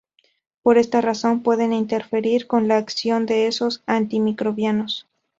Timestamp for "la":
2.67-2.77